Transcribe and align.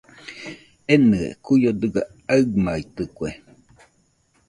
Enɨe 0.93 1.19
kuio 1.43 1.71
dɨga 1.81 2.01
aɨmaitɨkue. 2.33 3.29